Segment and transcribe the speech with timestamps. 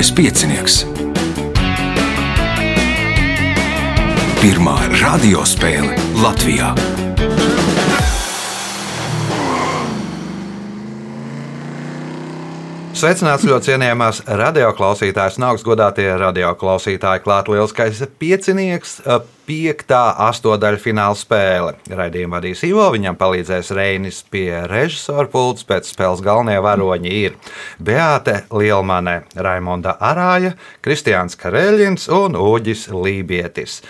[0.00, 0.74] Mazais piecinieks.
[4.40, 5.92] Pirmā radiospēle
[6.22, 6.70] Latvijā.
[12.96, 17.20] Sveicināts ļoti cienījamās radioklausītājas, un augstgadātie radioklausītāji.
[17.26, 19.02] Klāt lielskais piecinieks,
[19.50, 21.72] piektā astotdaļa fināla spēle.
[21.90, 25.66] Raidījumu vadīs Ivo, viņam palīdzēs Reinis pie režisora pults.
[25.66, 27.34] Pēc spēles galvenie varoņi ir
[27.82, 33.80] Beate Lielmane, Raimonda Arāja, Kristiāns Kareļins un Uģis Lībietis.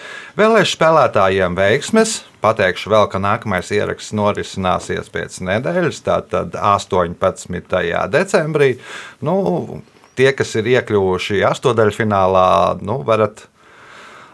[0.41, 2.17] Vēlēšu spēlētājiem veiksmes!
[2.41, 7.85] Pateikšu vēl, ka nākamais ieraksts norisināsies pēc nedēļas, tātad 18.
[8.17, 8.71] decembrī.
[9.21, 9.83] Nu,
[10.17, 12.49] tie, kas ir iekļuvuši astotdaļfinālā,
[12.81, 13.45] nu, varat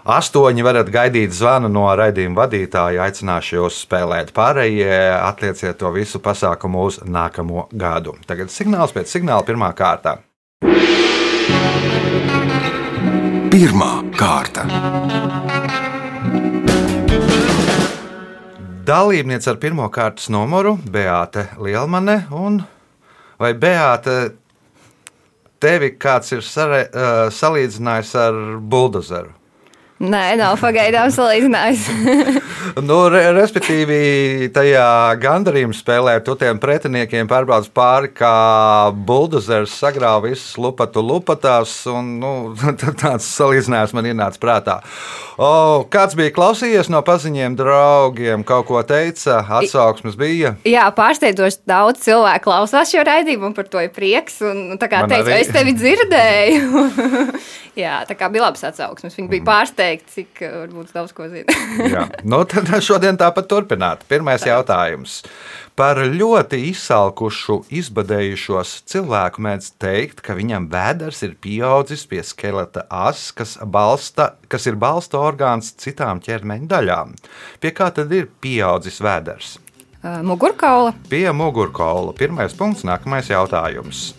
[0.07, 3.09] Astoņi varat gaidīt zvanu no raidījuma vadītāja.
[3.09, 4.29] Aicināšu jūs spēlēt.
[4.37, 8.13] Pārējie atlieciet to visu pasākumu uz nākamo gadu.
[8.29, 10.21] Tagad signāls pēc signāla pirmā kārta.
[13.51, 14.63] Pirmā kārta.
[18.87, 22.29] Dalībniece ar pirmā kārtas numuru- Beate Lielmane.
[22.31, 22.61] Un
[23.43, 24.37] vai Beate
[25.59, 29.35] tevi kāds ir sare, uh, salīdzinājis ar buldozeru?
[29.97, 31.87] Nē, nav pagaidām salīdzinājis.
[32.89, 34.85] nu, re, respektīvi, tajā
[35.23, 42.33] gandarījuma spēlē tu tiem pretiniekiem pārbrauc pāri, kā buldozers sagrāva visas lupatu lupatās, un nu,
[43.03, 44.77] tāds salīdzinājums man ienāca prātā.
[45.41, 45.49] O,
[45.93, 50.55] kāds bija klausījies no paziņiem draugiem, kaut ko teica, atsauksmes bija?
[50.69, 54.43] Jā, pārsteidzoši daudz cilvēku klausās šo raidījumu, un par to ir prieks.
[54.45, 55.41] Un, tā kā man teicu, arī...
[55.41, 56.87] es tevi dzirdēju.
[57.77, 59.13] Jā, tā kā bija labs atsauksmes.
[59.19, 61.55] Viņi bija pārsteigti, cik eh, varbūt daudz ko zina.
[61.95, 64.05] Jā, nu tad šodien tāpat turpināt.
[64.11, 64.55] Pirmais tā.
[64.55, 65.21] jautājums.
[65.77, 73.29] Par ļoti izsalkušu, izbadējušos cilvēku mēdz teikt, ka viņam vēders ir pieaudzis pie skeleta as,
[73.37, 77.13] kas, balsta, kas ir balsta orgāns citām ķermeņa daļām.
[77.61, 79.57] Pie kā tad ir pieaudzis vēders?
[80.23, 80.95] Mugurkaula.
[81.11, 82.15] Pie mugurkaula.
[82.17, 84.15] Pirmais punkts, nākamais jautājums.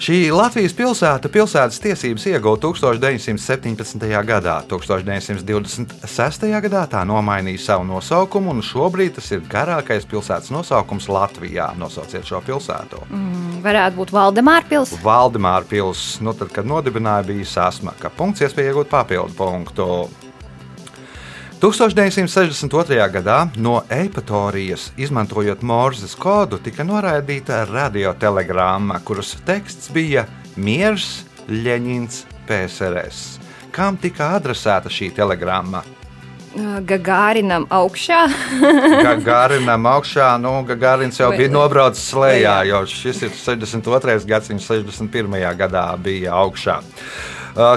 [0.00, 4.06] Šī Latvijas pilsēta pilsētas tiesības ieguva 1917.
[4.24, 4.54] gadā.
[4.70, 6.46] 1926.
[6.64, 11.68] gadā tā nomainīja savu nosaukumu, un šobrīd tas ir garākais pilsētas nosaukums Latvijā.
[11.76, 13.02] Nosauciet šo pilsētu.
[13.10, 15.04] Mm, varētu būt Valdemāra pilsēta.
[15.04, 16.24] Valdemāra pilsēta.
[16.24, 18.08] Nu, tad, kad nodibināja, bija sasmaka.
[18.16, 19.90] Punkts, iespēja iegūt papildu punktu.
[21.60, 22.96] 1962.
[23.12, 30.24] gadā no Eipatorijas, izmantojot Morzes kodu, tika noraidīta radiotelegrāma, kuras teksts bija
[30.56, 33.18] Miers, Ļeņins, PSRS.
[33.76, 35.82] Kam tika adresēta šī telegrāma?
[36.88, 38.22] Gagārinam augšā.
[39.10, 44.16] Gagārinam augšā, nu, Gagārins jau bija nobraucis lejā, jo šis ir 62.
[44.32, 45.36] gadsimts, 61.
[45.60, 46.80] gadā bija augšā.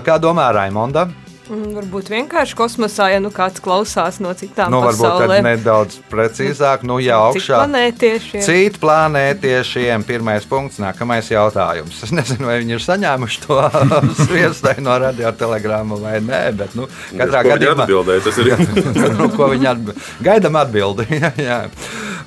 [0.08, 1.10] Kā domā Raimonda?
[1.44, 5.28] Varbūt vienkārši kosmosā, ja nu kāds klausās no citām nu, pasaulēm.
[5.28, 7.58] Varbūt nedaudz precīzāk, nu jā, augšā.
[7.66, 8.44] Planētiešiem.
[8.46, 10.06] Citi planētiešiem.
[10.08, 11.98] Pirmais punkts, nākamais jautājums.
[12.08, 13.58] Es nezinu, vai viņi ir saņēmuši to
[14.24, 17.90] sviestai no radiotelegrāma vai nē, bet nu, katrā gadījumā.
[17.90, 18.54] Atbildēja, tas ir.
[19.20, 20.08] nu, ko viņi atbild.
[20.24, 21.10] Gaidam atbildi.
[21.24, 21.60] jā, jā.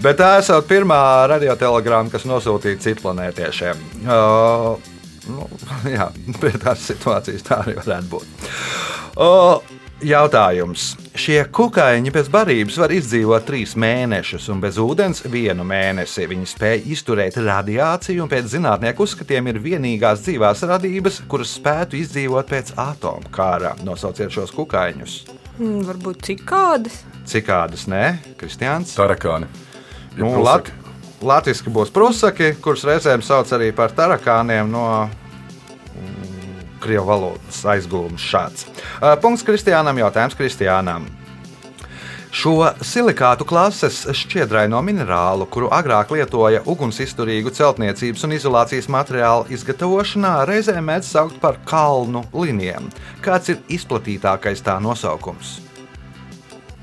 [0.05, 1.00] Bet tā esot pirmā
[1.32, 3.81] radiotelegrāma, kas nosūtīta citplanētiešiem.
[4.05, 4.95] Uh,
[5.31, 5.48] Nu,
[5.97, 6.10] jā,
[6.41, 8.53] pie tās situācijas tā arī varētu būt.
[9.22, 9.32] O,
[10.04, 10.91] Jautājums.
[11.16, 16.26] Šie kukaiņi bez barības var izdzīvot trīs mēnešus, un bez ūdens vienu mēnesi.
[16.28, 22.53] Viņi spēj izturēt radiāciju, un pēc zinātnieku uzskatiem ir vienīgās dzīvās radības, kuras spētu izdzīvot
[22.53, 23.72] pēc atomkara.
[23.88, 25.16] Nosauciet šos kukaiņus.
[25.56, 27.00] Mm, varbūt cikādas?
[27.25, 28.93] Cikādas, nē, Kristiāns.
[29.00, 29.48] Tarakāni.
[30.20, 30.69] Nu, Lat
[31.25, 38.66] Latvijas būs prusaki, kurus reizēm sauc arī par tarakāniem no mm, krievu valodas aizgūmas šāds.
[39.00, 41.08] Uh, punkts Kristiānam, jautājums Kristiānam.
[42.37, 50.85] Šo silikātu klases šķiedraino minerālu, kuru agrāk lietoja ugunsizturīgu celtniecības un izolācijas materiālu izgatavošanā, reizēm
[50.85, 52.90] mēdz saukt par kalnu linijām.
[53.25, 55.62] Kāds ir izplatītākais tā nosaukums?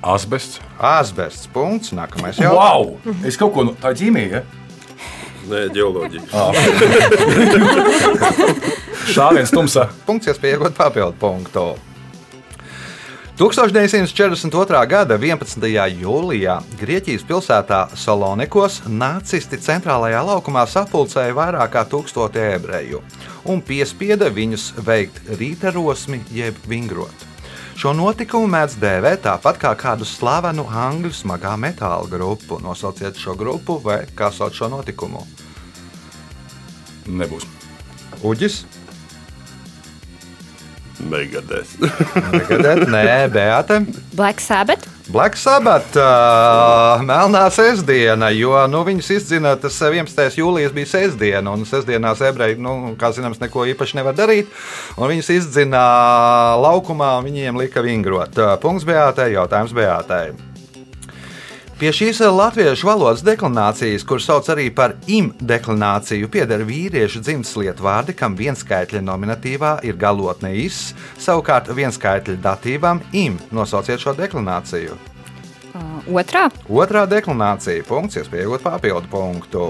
[0.04, 0.60] Asbests.
[0.80, 1.48] Asbests.
[1.54, 1.94] Punkts.
[1.96, 3.00] Nākamais jautājums.
[3.08, 3.24] Wow!
[3.28, 4.42] Es kaut ko no tā ģīmija.
[4.42, 4.44] Ja?
[5.48, 6.24] Nē, geoloģija.
[6.32, 6.52] Ah.
[9.14, 9.90] Šāviens tumsā.
[10.08, 11.66] Punkts, iespēja iegūt papildu punktu.
[13.34, 14.80] 1942.
[14.88, 15.66] gada 11.
[16.04, 23.02] jūlijā Grieķijas pilsētā Salonikos nacisti centrālajā laukumā sapulcēja vairāk kā tūkstoši ebreju
[23.50, 27.33] un piespieda viņus veikt rītarosmi jeb vingrot.
[27.80, 32.60] Šo notikumu mēdz dēvēt tāpat kā kādu slavenu angļu smagā metāla grupu.
[32.64, 35.26] Nosauciet šo grupu vai kā sauc šo notikumu.
[37.10, 37.48] Nebūs.
[38.24, 38.62] Uģis.
[41.04, 41.76] Megadēs.
[42.32, 43.82] Megadeth, nē, Beata.
[44.14, 44.93] Black Sabbath.
[45.08, 50.38] Black Sabbath, uh, melnā sestdiena, jo nu, viņas izdzina, tas 11.
[50.40, 54.48] jūlijas bija sestdiena, un sestdienās ebreji, nu, kā zināms, neko īpaši nevar darīt.
[54.96, 55.84] Viņas izdzina
[56.64, 58.40] laukumā, un viņiem lika vingrot.
[58.64, 60.53] Punkts Beatai, jautājums Beatai.
[61.84, 68.38] Pie šīs latviešu valodas deklinācijas, kuras sauc arī par im-deklināciju, pieder vīriešu dzimtslietu vārdi, kam
[68.40, 73.36] vienskaitļa nominatīvā ir galotne is, savukārt vienskaitļa datīvam im.
[73.52, 74.96] Nosauciet šo deklināciju.
[76.08, 76.46] Otrā.
[76.72, 79.68] Otrā deklinācija, punkts, iespējot papildu punktu.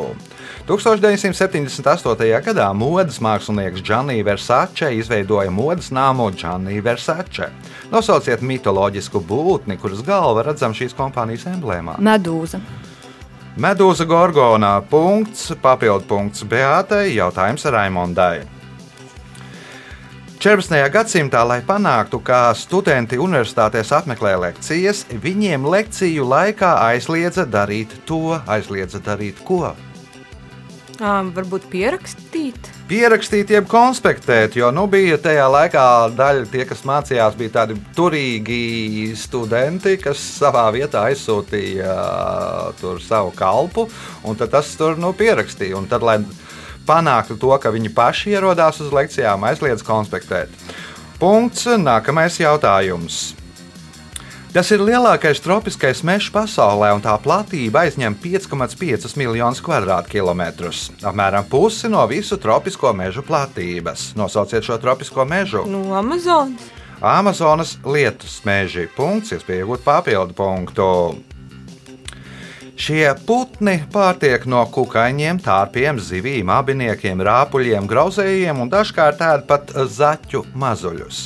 [0.64, 2.40] 1978.
[2.46, 7.50] gadā modes mākslinieks Džanija Versace izveidoja modes nāmu Džanija Versace.
[7.92, 11.98] Nosauciet mitoloģisku būtni, kuras galva redzama šīs kompānijas emblēmā.
[12.00, 12.62] Medūza.
[13.60, 14.78] Medūza Gorgonā.
[14.88, 18.46] Punkts, papildu punkts Beatai, jautājums Raimondai.
[20.40, 20.80] 14.
[20.92, 29.04] gadsimtā, lai panāktu, ka studenti universitātēs apmeklē lekcijas, viņiem lekciju laikā aizliedza darīt to, aizliedza
[29.04, 29.76] darīt ko.
[31.02, 32.68] Ā, varbūt pierakstīt.
[32.86, 39.14] Pierakstīt, jeb konspektēt, jo nu, bija tajā laikā daļa tie, kas mācījās, bija tādi turīgi
[39.18, 41.98] studenti, kas savā vietā aizsūtīja
[42.78, 43.88] uh, savu kalpu,
[44.22, 45.80] un tas tur nu, pierakstīja.
[45.80, 46.20] Un tad, lai
[46.86, 50.54] panāktu to, ka viņi paši ierodās uz lekcijām, aizliedz konspektēt.
[51.18, 51.66] Punkts.
[51.80, 53.32] Nākamais jautājums.
[54.54, 60.92] Tas ir lielākais tropiskais mežs pasaulē, un tā platība aizņem 5,5 miljonus kvadrātkilometrus.
[61.02, 64.12] Apmēram pusi no visu tropisko mežu platības.
[64.14, 65.64] Nosauciet šo tropisko mežu.
[65.66, 66.70] No Amazonas.
[67.02, 68.86] Amazonas lietus meži.
[68.94, 70.86] Punkts, iespēja iegūt papildu punktu.
[72.84, 80.42] Šie putni pārtiek no kukaiņiem, tārpiem, zivīm, abiniekiem, rāpuļiem, grauzējiem un dažkārt ēd pat zaķu
[80.60, 81.22] mazuļus.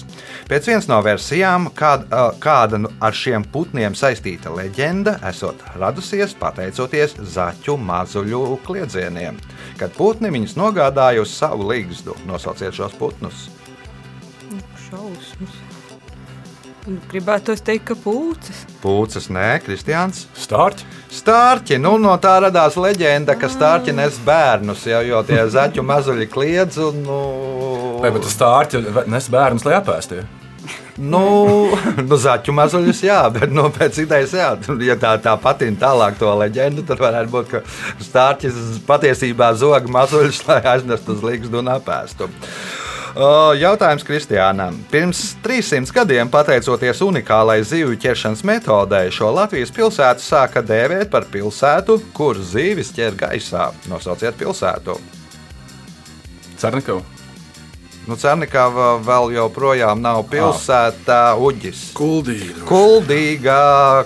[0.52, 7.18] Pēc vienas no versijām, kāda, kāda nu ar šiem putniem saistīta leģenda, esot radusies pateicoties
[7.34, 9.40] zaķu mazuļu kliedzieniem,
[9.82, 12.14] kad putni viņus nogādāja uz savu līgstu.
[12.30, 13.48] Nosauciet šos putnus.
[14.86, 15.58] Šausmas.
[16.88, 18.62] Gribētu teikt, ka pūces.
[18.80, 20.24] Pūces, nē, Kristiāns.
[20.40, 20.86] Stārķi.
[21.18, 26.30] Stārķi, nu no tā radās leģenda, ka stārķi nes bērnus, jau, jo tie zaķu mazuļi
[26.32, 26.80] kliedz.
[26.88, 27.22] Un, nu,
[28.04, 30.24] Vai pat stārķi nes bērnus, lai apēstie?
[30.98, 31.22] nu,
[32.10, 34.50] nu, zaķu mazuļus, jā, bet nu, pēc idejas, jā,
[34.88, 37.62] ja tā, tā patina tālāk to leģendu, tad varētu būt, ka
[38.04, 42.32] stārķis patiesībā zog mazuļus, lai aiznestu uz līgstu un apēstu.
[43.18, 44.76] Jautājums Kristiānam.
[44.92, 51.98] Pirms 300 gadiem, pateicoties unikālai zivju ķeršanas metodei, šo Latvijas pilsētu sāka dēvēt par pilsētu,
[52.14, 53.72] kur zivis ķer gaisā.
[53.90, 55.00] Nosauciet pilsētu.
[56.62, 57.02] Cernikau.
[58.08, 58.70] Nu, Cernikā
[59.04, 61.90] vēl joprojām nav pilsēta Uģis.
[61.98, 62.62] Kuldīgi.
[62.70, 63.58] Kuldīga,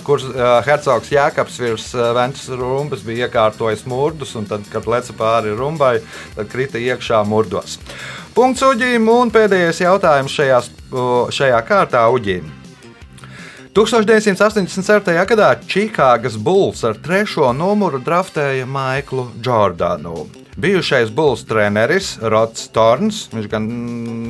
[0.07, 5.13] kur uh, hercogs Jēkabs virs uh, Ventas rumbas bija iekārtojis murdus, un tad, kad leca
[5.19, 5.99] pāri rumbai,
[6.33, 7.77] tad krita iekšā murdos.
[8.31, 10.59] Punkts Uģim, un pēdējais jautājums šajā,
[11.35, 12.45] šajā kārtā Uģim.
[13.75, 15.17] 1987.
[15.27, 20.29] gadā Čikāgas Bulls ar trešo numuru draftēja Maiklu Jordānu.
[20.55, 23.67] Bijušais Bulls treneris Rods Torns, viņš gan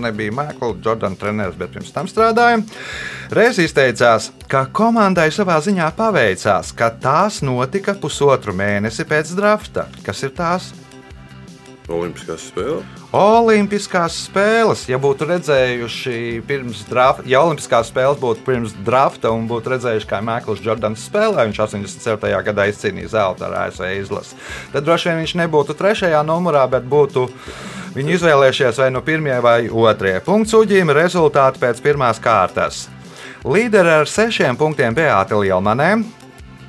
[0.02, 2.62] nebija Maikla Jordāna treneris, bet pirms tam strādāja,
[3.30, 9.92] reiz izteicās, ka komandai savā ziņā paveicās, ka tās notika pusotru mēnesi pēc drafta.
[10.06, 10.74] Kas ir tās?
[11.92, 13.02] Olimpiskās spēles.
[13.16, 16.16] Olimpiskās spēles, ja būtu redzējuši
[16.48, 21.50] pirms drafta, ja Olimpiskās spēles būtu pirms drafta un būtu redzējuši, kā Maikls Jordans spēlē,
[21.50, 22.32] viņš 87.
[22.48, 24.40] gadā izcīnīja zelta ar ASV izlasi,
[24.72, 27.28] tad droši vien viņš nebūtu trešajā numurā, bet būtu
[27.98, 30.16] viņi izvēlējušies vai nu pirmie vai otrie.
[30.24, 32.86] Punkts uģīm rezultāti pēc pirmās kārtas.
[33.42, 36.21] Līderi ar sešiem punktiem Beāta Lielmanē,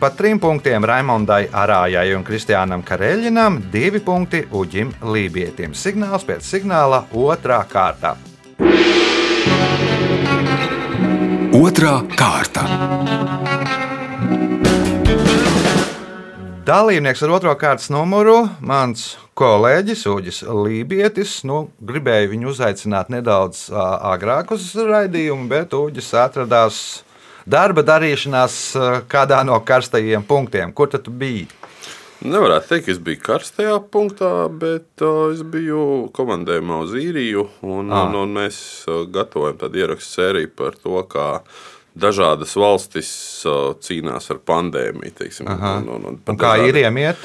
[0.02, 5.76] pa trim punktiem Raimondai Arājai un Kristiānam Kareļinam, divi punkti Uģim Lībietim.
[5.78, 8.16] Signāls pēc signāla otrā kārta.
[11.54, 12.64] Otra kārta.
[16.66, 18.40] Dalībnieks ar otro kārtas numuru-
[18.72, 21.44] mans kolēģis Uģis Lībietis.
[21.46, 27.04] Nu, gribēju viņu uzaicināt nedaudz agrāk uz raidījumu, bet Uģis atradās
[27.46, 30.72] darba darīšanās ā, kādā no karstajiem punktiem.
[30.72, 31.48] Kur tad tu biji?
[32.22, 37.48] Nevarētu teikt, ka es biju karstajā punktā, bet uh, es biju komandējumā uz īriju.
[37.66, 38.06] Un, Ah.
[38.06, 41.28] un, un mēs uh, gatavojam tādu ierakstu sēriju par to, kā
[41.98, 43.10] dažādas valstis
[43.44, 45.12] uh, cīnās ar pandēmiju.
[45.18, 45.80] Teiksim, Aha.
[45.82, 47.18] un, un, un, Un kā īriem iet?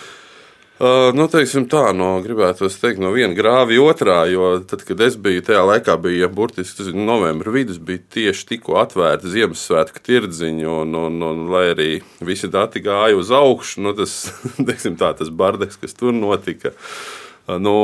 [0.78, 5.42] Nu, teiksim tā, no, gribētu teikt, no viena grāvja otrā, jo tad, kad es biju
[5.48, 11.18] tajā laikā, bija burtiski tas novembris vidus, bija tieši tikko atvērta Ziemassvētku tirdziņa, un, un,
[11.26, 11.90] un, lai arī
[12.22, 14.20] visi dati gāja uz augšu, nu, tas,
[14.70, 16.76] teiksim tā, tas bardeks, kas tur notika,
[17.58, 17.78] nu,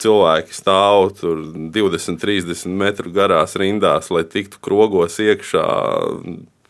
[0.00, 5.68] cilvēki stāv tur 20, 30 metru garās rindās, lai tiktu krogos iekšā.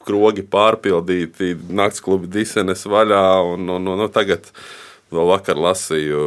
[0.00, 3.24] Krogi pārpildīti, naktas klubi disenes vaļā.
[3.52, 4.48] Un, un, un, un tagad
[5.10, 6.22] vēl vakar lasīju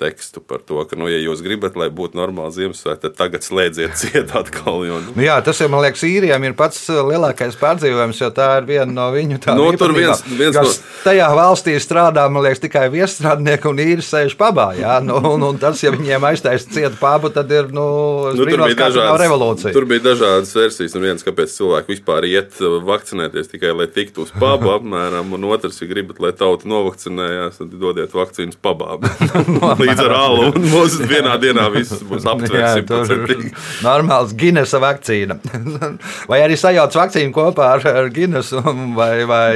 [0.00, 3.94] tekstu par to, ka, nu, ja jūs gribat, lai būtu normāli Ziemassvētki, tad tagad slēdziet
[4.00, 4.80] ciet atkal.
[4.88, 5.12] Jo, nu.
[5.18, 8.68] Nu jā, tas jau, man liekas, īrijam ir pats uh, lielākais pārdzīvojums, jo tā ir
[8.70, 10.64] viena no viņu tādām Nu, tur viens- viens no-
[11.04, 14.70] tajā valstī strādā, man liekas, tikai viestrādnieki un īri sēž pabā.
[14.80, 17.86] Jā, nu, un, un tas, ja viņiem aiztaisa cietu pabu, tad ir, nu,
[18.30, 19.72] Nu, tur, brīnos, kā tā nav dažādas, revolūcija.
[19.76, 20.94] tur bija dažādas versijas.
[20.96, 25.32] Un viens, kāpēc cilvēki vispār iet uh, vakcinēties tikai lai tiktu uz pubu, apmēram.
[25.36, 28.96] Un otrs, ja gribat, lai tauta novakcinējās, tad dodiet vakcīnas pabā.
[29.90, 30.48] Līdz ar alu.
[30.54, 33.46] Un mums vienā dienā viss būs ir
[33.84, 35.38] normāls Guinnessa vakcīna.
[36.30, 38.62] vai arī sajauc vakcīnu kopā ar, ar Guinnessu
[38.96, 39.54] vai, vai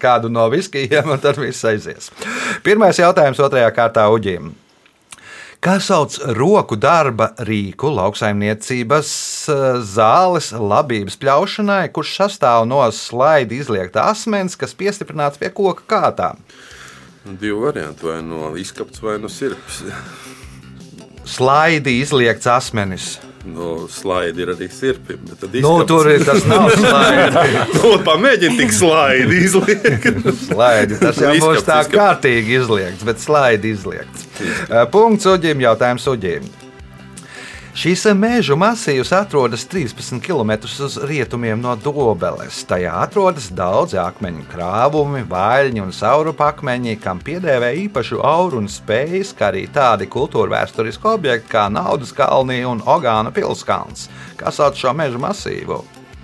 [0.00, 2.10] kādu no viskijiem, un tad viss aizies.
[2.66, 4.52] Pirmais jautājums otrajā kārtā Uģim.
[5.58, 9.08] Kā sauc roku darba rīku lauksaimniecības
[9.50, 16.38] eh, zāles labības pļaušanai, kurš sastāv no slaidi izliekta asmens, kas piestiprināts pie koka kātām?
[17.36, 19.82] Divi varianti, vai no izkapts, vai no sirds.
[21.28, 23.18] Slaidi izliekts asmenis.
[23.48, 25.14] No slaidi ir arī sirpi.
[25.62, 27.42] Nu, tur ir tas nav slaidi.
[27.78, 30.08] Nu, Pamēģini tik slaidi izliekt.
[30.48, 30.98] Slaidi.
[31.00, 31.92] Tas jau būs tā izkapts.
[31.94, 34.26] kārtīgi izliekts, bet slaidi izliekts.
[34.92, 36.48] Punkts uģim, jautājums uģim.
[37.78, 40.50] Šīs meža masīvs atrodas 13 km
[40.82, 42.56] uz rietumiem no Dobeles.
[42.66, 49.30] Tajā atrodas daudzi akmeņu krāvumi, vaļņi un saurupa akmeņi, kam piedēvē īpašu auru un spējas,
[49.38, 54.08] kā arī tādi kultūra vēsturiski objekti kā Naudas kalnī un Ogāna pilskalns.
[54.42, 55.78] Kas sauc šo meža masīvu?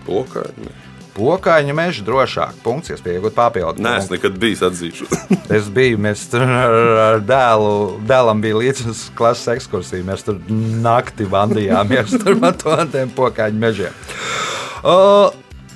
[0.09, 0.75] Pokaini.
[1.15, 2.57] Pokaiņa meža drošāk.
[2.65, 3.83] Punkts, iespējams, iegūt papildu.
[3.85, 5.07] Nē, es nekad biju atzīšu.
[5.55, 10.07] Es biju, mēs tur ar, dēlu, dēlam bija līdzi uz klases ekskursiju.
[10.09, 10.41] Mēs tur
[10.83, 14.05] naktī vandījāmies tur pa to tiem pokaļu mežiem.
[14.83, 15.31] Uh,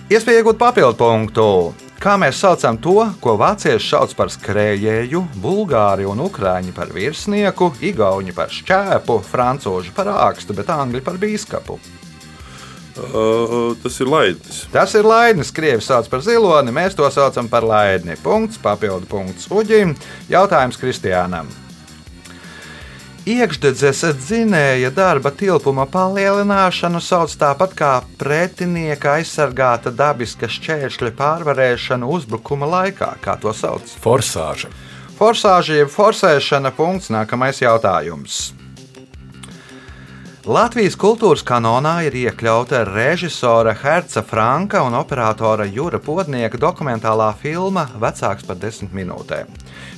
[0.09, 1.45] Iespēja iegūt papildu punktu.
[2.00, 8.33] Kā mēs saucam to, ko vācieši sauc par skrējēju, bulgāri un ukrāņi par virsnieku, igauni
[8.33, 11.76] par šķēpu, francūži par ākstu, bet angļi par bīskapu?
[12.99, 14.64] Uh, tas ir laidis.
[14.73, 15.52] Tas ir laidnis.
[15.55, 18.19] Krievi sauc par ziloni, mēs to saucam par laidni.
[18.23, 19.95] Punkts, papildu punkts Uģim.
[20.31, 21.50] Jautājums Kristiānam.
[23.28, 27.90] Iekšdedzes dzinēja darba tilpuma palielināšanu sauc tāpat kā
[28.21, 33.11] pretinieka aizsargāta dabiska šķēršļa pārvarēšanu uzbrukuma laikā.
[33.21, 33.85] Kā to sauc?
[34.00, 34.73] Forsāža.
[35.19, 36.73] Forsāža jeb forsēšana.
[36.78, 37.12] Punkts.
[37.12, 38.58] Nākamais jautājums.
[40.49, 48.47] Latvijas kultūras kanonā ir iekļauta režisora Herca Franka un operatora Jūra Podnieka dokumentālā filma Vecāks
[48.49, 49.50] par desmit minūtēm.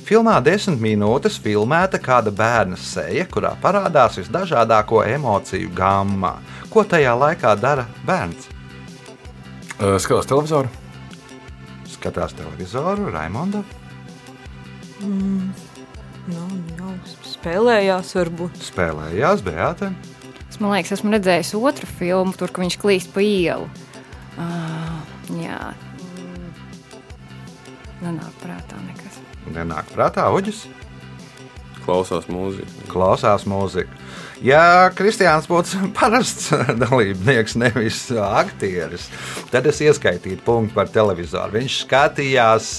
[0.03, 6.35] Filmā desmit minūtes filmēta kāda bērna seja, kurā parādās visdažādāko emociju gamma.
[6.67, 8.51] Ko tajā laikā dara bērns?
[9.79, 10.67] Skatās televizoru.
[11.95, 13.63] Skatās televizoru, Raimonda,
[15.01, 16.43] Nu,
[16.77, 16.91] jau
[17.25, 18.59] spēlējās, varbūt.
[18.67, 19.95] spēlējās Beāte.
[20.51, 23.69] Es man liekas, esmu redzējis otru filmu, tur, kur viņš klīst pa ielu.
[24.35, 24.97] Uh,
[25.39, 25.59] jā,
[28.03, 29.21] nenāk prātā nekas.
[29.55, 30.65] Nenāk prātā Uģis.
[31.85, 32.87] Klausās mūziku.
[32.91, 34.01] klausās mūziku.
[34.41, 36.49] Ja Kristiāns būtu parasts
[36.81, 39.05] dalībnieks, nevis aktieris,
[39.53, 41.59] tad es ieskaitītu punktu par televizoru.
[41.59, 42.69] Viņš skatījās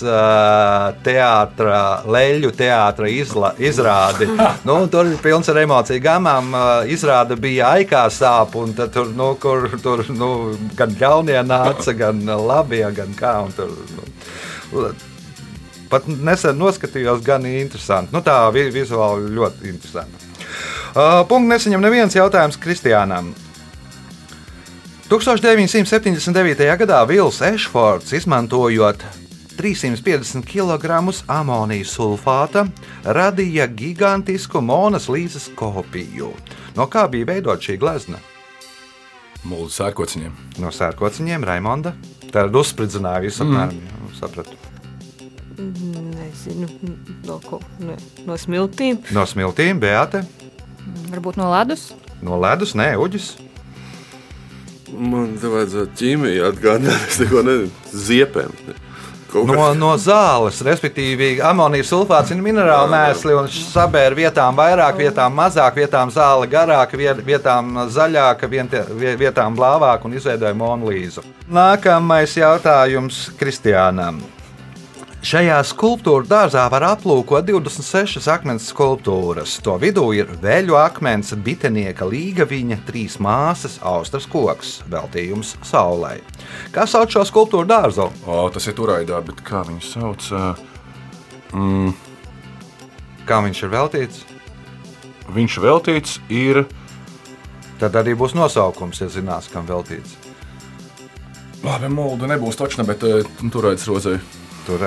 [1.06, 4.30] teātra, leļu teātra izla, izrādi.
[4.66, 6.52] Nu, tur bija pilns ar emociju gamām.
[6.90, 10.28] Izrāde bija aikā sāp, un tad tur, nu, kur, tur nu,
[10.78, 13.38] gan ļaunie nāca, gan labie, gan kā.
[13.46, 14.92] un Tur, nu,
[15.92, 18.14] pat nesen noskatījos, gan interesanti.
[18.14, 20.30] Nu, tā vi vizuāli ļoti interesanti.
[20.92, 23.32] Uh, Punkts nesaņem neviens jautājums Kristiānam.
[25.12, 26.64] 1979.
[26.80, 29.04] gadā Vils Ešfords, izmantojot
[29.58, 30.96] 350 kg
[31.28, 32.64] amonija sulfāta,
[33.04, 36.32] radīja gigantisku monas līzes kopiju.
[36.76, 38.20] No kā bija veidot šī glezna?
[39.44, 40.34] Mūža sērkociņiem.
[40.62, 41.96] No sērkociņiem, Raimonda.
[42.32, 43.76] Tā ir uzspridzināja visu apmēram.
[43.76, 44.14] Mm.
[44.16, 44.71] Sapratu.
[45.58, 46.68] Nezinu,
[47.28, 49.02] no, ko, ne, no smiltīm.
[49.12, 50.24] No smiltīm, Beate,
[51.12, 51.90] Varbūt no ledus.
[52.22, 53.32] no ledus, nē, uģis.
[54.92, 57.70] Man te vajadzētu ķīmiju atgādināt, es neko nezinu.
[57.92, 58.56] Ziepēm.
[59.32, 65.78] No, no zāles, respektīvi, amonijas sulfāts ir minerāli mēsli un sabēra vietām vairāk, vietām mazāk,
[65.80, 68.50] vietām zāle garāka, viet- vietām zaļāka,
[69.16, 71.24] vietām blāvāka un izveidoja monolīzu.
[71.48, 74.20] Nākamais jautājums Kristiānam.
[75.22, 79.52] Šajā skulptūra dārzā var aplūkot 26 akmens skulptūras.
[79.62, 86.16] To vidū ir veļu akmens, bitenieka līga viņa, trīs māsas, austras koks, veltījums saulē.
[86.74, 88.08] Kā sauc šo skulptūru dārzu?
[88.26, 90.26] O, tas ir turaidā, bet kā viņu sauc?
[91.54, 91.94] Mm,
[93.22, 94.24] Kā viņš ir veltīts?
[95.32, 96.64] viņš veltīts ir.
[97.78, 100.16] Tad arī būs nosaukums, ja zinās, kam veltīts.
[101.62, 103.22] Labi, mūlda nebūs točna, bet uh,
[103.54, 104.16] turaidas rozē.
[104.66, 104.84] Tur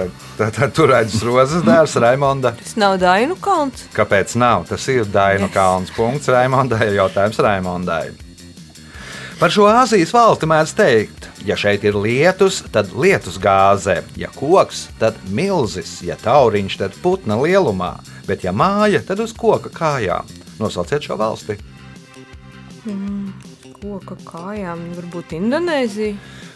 [0.75, 2.53] tur redzams rozes dārsts Raimonda.
[2.59, 3.87] Tas nav Dainu kalns.
[3.95, 4.67] Kāpēc nav?
[4.69, 5.91] Tas ir Dainu kalns.
[5.95, 6.93] Punkts Raimondai.
[6.95, 8.05] Jautājums Raimondai.
[9.35, 14.85] Par šo Āzijas valsti mēdz teikt, ja šeit ir lietus, tad lietus gāzē, ja koks,
[15.01, 17.97] tad milzis, ja tauriņš, tad putna lielumā,
[18.29, 20.31] bet ja māja, tad uz koka kājām.
[20.55, 21.57] Nosauciet šo valsti.
[23.81, 26.15] Koka kājām, varbūt Indonēzija.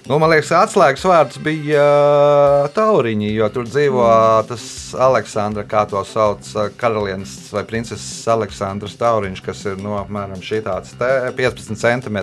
[0.10, 4.08] Nu, man liekas, atslēgas vārds bija uh, tauriņi, jo tur dzīvo
[4.50, 4.64] tas
[4.98, 10.64] Aleksandra, kā to sauc, uh, karalienes vai princeses Aleksandrs tauriņš, kas ir no apmēram šī
[10.66, 12.18] tāds 15 cm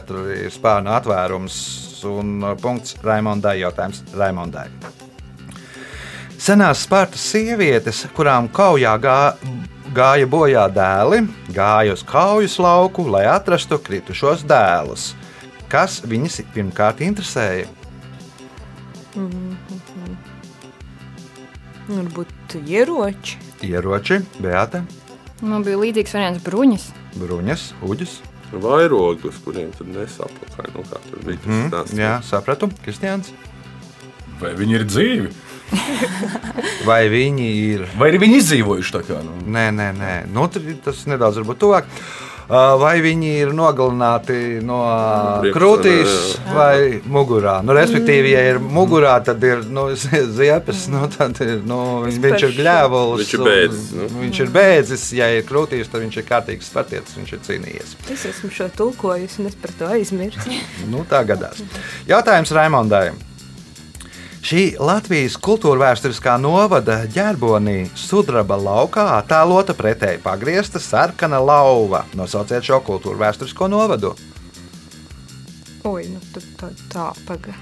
[0.56, 1.60] spārnu atvērums
[2.10, 4.66] un uh, punkts Raimondai jautājums Raimondai.
[6.42, 9.20] Senās Spartas sievietes, kurām kaujā gā,
[9.94, 11.22] gāja bojā dēli,
[11.54, 15.12] gāja uz kaujas lauku, lai atrastu kritušos dēlus.
[15.70, 17.75] Kas viņas pirmkārt interesēja?
[21.86, 23.36] Varbūt ieroči.
[23.66, 24.82] Ieroči, beata,
[25.44, 26.84] Man bija līdzīgs variants bruņas.
[27.20, 28.14] bruņas, uģis.
[28.56, 30.70] Vairogi, uz kuriem tad nesaplakāja.
[30.72, 31.98] Nu, kā tur bija tas Mm, stāsts.
[31.98, 33.32] jā, sapratu, Kristians.
[34.40, 35.32] Vai viņi ir dzīvi?
[36.88, 37.86] Vai viņi ir?
[37.98, 39.20] Vai arī viņi izdzīvojuši tā kā?
[39.24, 39.34] Nu?
[39.50, 40.12] Nē, nē, nē.
[40.32, 41.84] Nu, tur ir tas nedaudz varbūt tuvāk.
[41.84, 44.78] Uh, Vai viņi ir nogalināti no
[45.54, 47.58] krūtīs vai mugurā?
[47.66, 49.88] Nu, respektīvi, ja ir mugurā, tad ir nu,
[50.38, 53.24] ziepes, nu, tad ir, nu, viņš, viņš ir gļēvulis.
[53.24, 54.08] Viņš ir bēdzis, nu.
[54.22, 57.96] Viņš ir bēdzis, ja ir krūtīs, tad viņš ir kārtīgs spartietis, viņš ir cīnījies.
[58.14, 60.60] Es esmu šo tulkojusi un es par to aizmirsu.
[60.92, 61.64] Nu, tā gadās.
[62.06, 63.08] Jautājums Raimondai.
[64.46, 72.04] Šī Latvijas kultūra vēsturiskā novada ģerbonī sudraba laukā attēlota pretēji pagriezta sarkana lauva.
[72.14, 74.12] Nosauciet šo kultūra vēsturisko novadu.
[75.90, 77.56] Oi, nu tad tā, tā paga.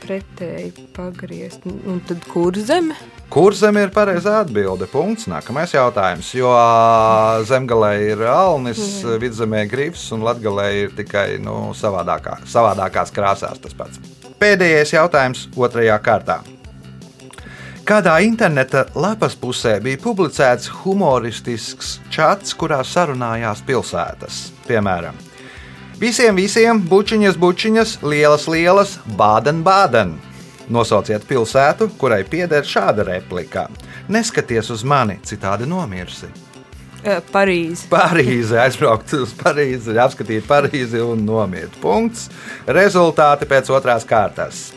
[0.00, 1.68] Pretēji pagriezt.
[1.68, 2.96] Un tad kur zeme?
[3.28, 4.88] Kur zem ir pareizā atbilde?
[4.88, 5.28] Punkts.
[5.28, 6.32] Nākamais jautājums.
[6.32, 13.60] Jo ā, zemgalē ir alnis, vidzemē grifs un latgalē ir tikai nu, savādākā, savādākās krāsās
[13.60, 14.23] tas pats.
[14.40, 16.40] Pēdējais jautājums otrajā kārtā.
[17.84, 24.38] Kādā interneta lapas pusē bija publicēts humoristisks čats, kurā sarunājās pilsētas?
[24.64, 25.18] Piemēram,
[26.00, 30.16] visiem, visiem, bučiņas, bučiņas, lielas, lielas, bāden, bāden.
[30.72, 33.68] Nosauciet pilsētu, kurai pieder šāda replika.
[34.08, 36.32] Neskaties uz mani, citādi nomirsi.
[37.32, 37.88] Parīze.
[37.92, 41.76] Parīze, aizbraukt uz Parīzi, apskatīt Parīzi un nomirt.
[41.82, 42.30] Punkts.
[42.66, 44.70] Rezultāti pēc otrās kārtas.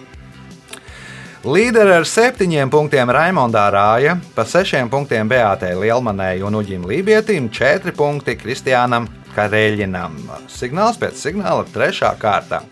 [1.47, 7.93] Līderi ar septiņiem punktiem Raimondā Rāja, pa sešiem punktiem Beatai Lielmanai un Uģim Lībietim, četri
[7.95, 10.17] punkti Kristiānam Kareļinam.
[10.51, 12.65] Signāls pēc signāla trešā kārta.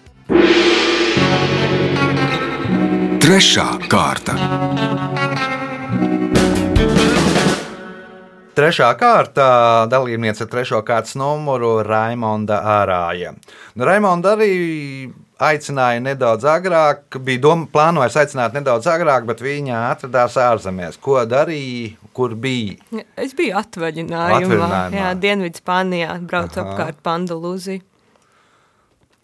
[3.23, 4.35] Trešā kārta.
[8.55, 9.45] Trešā kārta
[9.91, 13.33] dalībniece ar trešo kārtas numuru Raimonda Ārāja.
[13.75, 14.51] Nu, Raimonda arī
[15.43, 20.95] aicināja nedaudz agrāk, bija doma, plānojis aicināt nedaudz agrāk, bet viņa atradās ārzemēs.
[21.03, 22.79] Ko darīja, kur bija?
[23.19, 24.39] Es biju atvaļinājumā.
[24.39, 25.01] Atvaļinājumā.
[25.01, 27.83] Jā, Dienvidspānijā braucu apkārt Pandalūziju.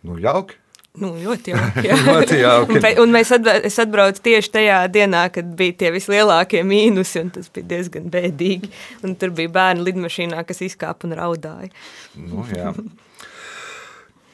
[0.10, 0.61] Nu, jauki.
[0.99, 1.88] Nu, ļoti jauki.
[2.10, 2.80] Ļoti jauki.
[2.99, 7.32] Un Un mēs atbra es atbraucu tieši tajā dienā, kad bija tie vislielākie mīnusi, un
[7.38, 8.71] tas bija diezgan bēdīgi.
[9.08, 11.71] Un tur bija bērni lidmašīnā, kas izkāpa un raudāja.
[12.19, 12.73] Nu, jā.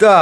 [0.01, 0.17] Tā.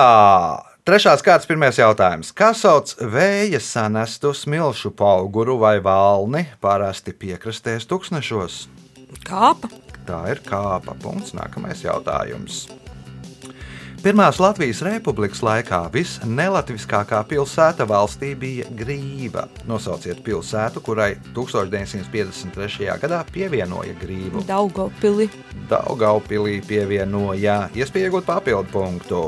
[0.86, 2.30] Trešās kārtas pirmais jautājums.
[2.38, 8.60] Kā sauc vēja sanestu smilšu auguru vai valni parasti piekrastēs tūkstošos?
[9.26, 9.72] Kāpa?
[10.06, 10.94] Tā ir kāpa.
[11.02, 11.34] Punkts.
[11.34, 12.68] Nākamais jautājums.
[14.06, 19.48] Pirmās Latvijas republikas laikā visnelatviskākā pilsēta valstī bija Grīva.
[19.66, 22.86] Nosauciet pilsētu, kurai 1953.
[23.02, 24.44] gadā pievienoja Grīvu.
[24.46, 25.26] Daugopili.
[25.72, 29.24] Daugaupilī pievienoja iespēju iegūt papildu punktu.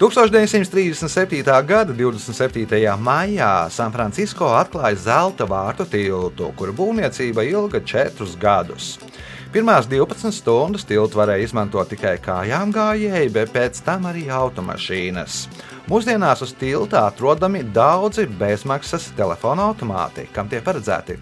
[0.00, 1.44] 1937.
[1.68, 2.96] gada 27.
[2.96, 8.94] maijā Sanfrancisko atklāja zelta vārtu tiltu, kura būvniecība ilga četrus gadus.
[9.50, 15.38] Pirmās 12 stundas tiltu varēja izmantot tikai kājām gājēji, bet pēc tam arī automašīnas.
[15.90, 21.18] Mūsdienās uz tilta atrodami daudzi bezmaksas telefona automāti, kam tie paredzēti.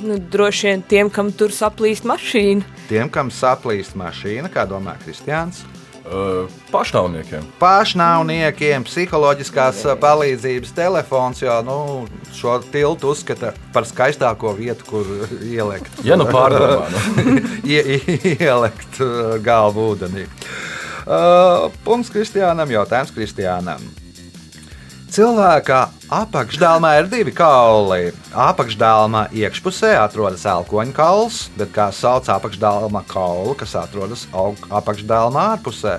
[0.00, 2.64] Nu, droši vien tiem, kam tur saplīst mašīna.
[2.88, 5.60] Tiem, kam saplīst mašīna, kā domā Kristians,
[6.70, 7.44] pašnāvniekiem.
[7.60, 11.78] pašnāvniekiem, psiholoģiskās palīdzības telefons, jo nu,
[12.36, 15.14] šo tiltu uzskata par skaistāko vietu, kur
[15.56, 17.38] ielikt, Ja nu pārdomā, nu.
[17.72, 18.00] ie,
[18.36, 19.00] ielikt
[19.44, 20.26] galvu ūdenī.
[21.00, 23.82] Uh, punkts Kristiānam, jautājums Kristiānam.
[25.10, 25.78] Cilvēka
[26.14, 28.12] apakšdālmā ir divi kauli.
[28.30, 35.96] Apakšdālmā iekšpusē atrodas elkoņa kauls, bet kā sauc apakšdālmā kaulu, kas atrodas aug- apakšdālmā ārpusē?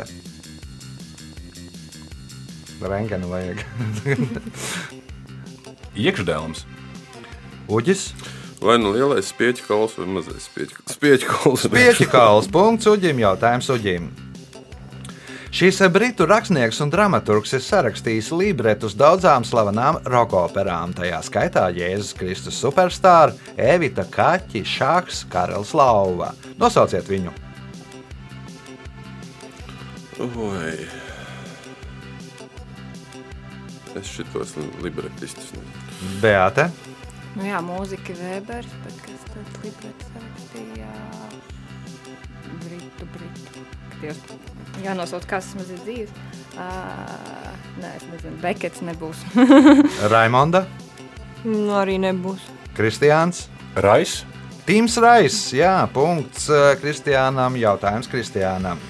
[2.82, 3.66] Rengenu vajag.
[6.08, 6.64] Iekšdēlums.
[7.72, 8.12] Uģis,
[8.62, 10.44] Vai nu lielais spieķu kauls vai mazais
[10.94, 11.64] spieķu kauls.
[11.74, 14.12] Pieķi kauls, punkts Uģim, jautājums Uģim.
[15.52, 22.14] Šīs britu rakstnieks un dramaturgs ir sarakstījis libretus daudzām slavenām roka operām, tajā skaitā Jēzus
[22.16, 26.32] Kristus superstarra, Evita Kaķi, Šāks, Karls Lauva.
[26.62, 27.34] Nosauciet viņu!
[30.22, 30.78] Oi.
[34.00, 35.52] Es šitos libretistus.
[35.52, 36.22] nezinu.
[36.24, 36.70] Beate,
[37.36, 40.90] Nu jā, mūzika Vēbers, bet kas tad librets rakstīja?
[42.66, 43.64] Britu, Britu.
[44.02, 44.20] Dievs,
[44.86, 46.14] jānosauc, kas maz ir dzīves.
[46.52, 49.22] Uh, nē, es nezinu, Bekets nebūs.
[50.14, 50.66] Raimonda,
[51.44, 52.44] Nu, arī nebūs.
[52.78, 53.48] Kristiāns.
[53.82, 54.22] Rais.
[54.68, 56.46] Tims Rais, jā, punkts
[56.82, 58.82] Kristiānam, jautājums Kristiānam.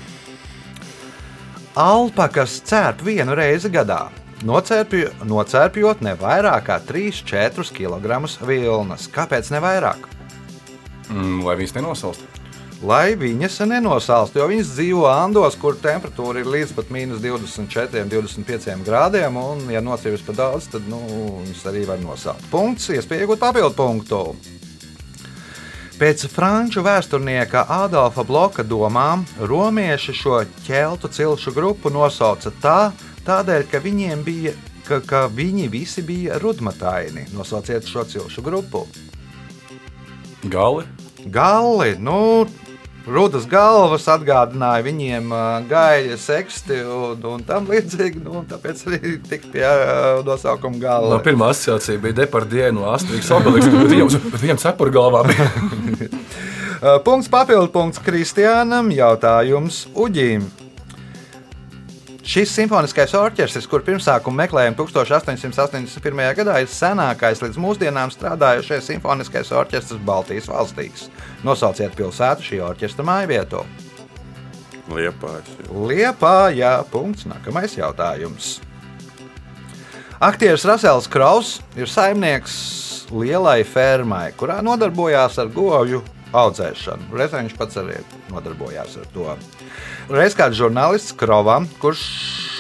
[1.80, 4.10] Alpakas cērp vienu reizi gadā,
[4.44, 9.08] nocērpju, nocērpjot ne vairāk kā 3-4 kg vilnas.
[9.16, 10.10] Kāpēc ne vairāk?
[11.08, 12.41] Mm, lai viņas nenosalst.
[12.82, 18.82] Lai viņas nenosālst, jo viņas dzīvo Andos, kur temperatūra ir līdz pat mīnus 24, 25
[18.88, 19.38] grādiem.
[19.38, 20.98] Un, ja nocīvis par daudz, tad nu,
[21.44, 22.42] viņas arī var nosālt.
[22.50, 24.22] Punkts, iespēja iegūt papildu punktu.
[26.02, 32.80] Pēc franču vēsturnieka Adolfa Bloka domām, romieši šo ķeltu cilšu grupu nosauca tā,
[33.28, 34.56] tādēļ, ka viņiem bija,
[34.88, 37.28] ka, ka viņi visi bija rudmataini.
[37.38, 38.88] Nosauciet šo cilšu grupu.
[40.50, 40.90] Gali.
[41.30, 42.48] Galli, nu,
[43.08, 45.32] rudas galvas atgādināja viņiem
[45.70, 48.22] gaļa, seksti un, un tam līdzīgi.
[48.26, 51.20] Nu, tāpēc arī tika pie uh, nosaukuma No, gala.
[51.26, 54.14] pirmā asociācija bija Depardieu no Astrijas Obeliks, bet viņam,
[54.46, 55.50] viņam cepura galvā bija.
[57.06, 60.48] Punkts papildu punkts Kristiānam, jautājums Uģīm.
[62.22, 66.20] Šis simfoniskais orķestris, kur pirmsākumu meklējām 1881.
[66.38, 71.08] gadā, ir senākais līdz mūsdienām strādājošais simfoniskais orķestris Baltijas valstīs.
[71.42, 73.64] Nosauciet pilsētu šī orķestra mājvietu.
[75.74, 77.26] Liepā, jā, punkts.
[77.26, 78.60] Nākamais jautājums.
[80.22, 82.56] Aktieris Rasels Kraus ir saimnieks
[83.10, 86.04] lielai fermai, kurā nodarbojās ar govju
[86.36, 87.10] audzēšanu.
[87.16, 88.00] Reizē viņš pats arī
[88.32, 89.36] nodarbojās ar to.
[90.12, 92.04] Reiz kāds žurnālists Krovam, kurš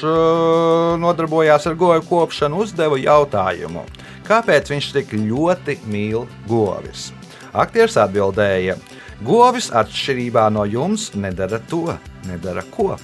[0.03, 3.86] uh, nodarbojās ar goju kopšanu, uzdeva jautājumu,
[4.27, 7.10] kāpēc viņš tik ļoti mīl govis.
[7.51, 8.77] Aktieris atbildēja,
[9.27, 11.97] govis atšķirībā no jums nedara to,
[12.29, 12.95] nedara ko.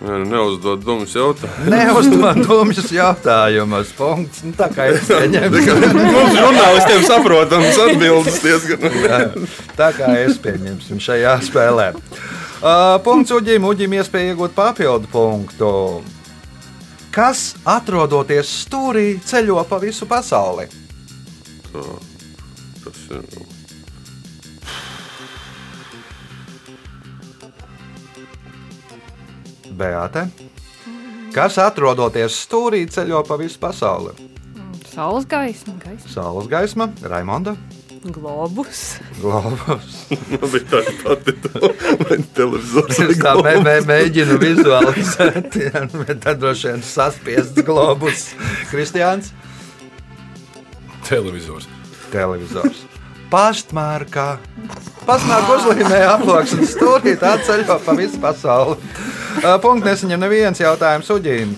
[0.00, 1.70] Neuzdod dumjas jautājumu.
[1.72, 3.92] Neuzdod dumjus jautājumus.
[3.96, 4.42] Punkts.
[4.44, 5.62] Nu, tā kā es pieņemu.
[5.96, 8.84] Mums žurnālistiem saprotams atbildes diezgan.
[9.06, 9.20] Jā,
[9.78, 11.88] Tā kā es pieņemsim šajā spēlē.
[12.56, 15.72] Uh, punkts Uģim, Uģim iespēja iegūt papildu punktu.
[17.16, 20.68] Kas atrodoties stūrī, ceļo pa visu pasauli?
[21.72, 21.84] Tā,
[22.84, 23.24] Tas ir.
[29.76, 30.26] Beate.
[31.36, 34.14] Kas atrodoties stūrī, ceļo pa visu pasauli?
[34.88, 36.08] Saules gaisma, gaisma.
[36.08, 37.56] Saules gaisma, Raimonda,
[38.06, 39.00] Globus.
[39.18, 39.96] Globus.
[40.30, 41.32] Man bija tāda pati
[42.36, 43.00] televizors.
[43.02, 48.28] Es tā mē, mē, mēģinu vizualizēt, jā, bet tad droši vien saspiests globus.
[48.70, 49.32] Kristiāns,
[51.06, 51.66] Televizors.
[52.12, 52.84] televizors.
[53.30, 54.36] Pastmarkā.
[55.06, 58.76] Pastmarkā uzlīmēja aploksnes stūrī, tā ceļo pa visu pasauli.
[59.62, 61.56] Punkts nesaņem neviens jautājums Uģīm.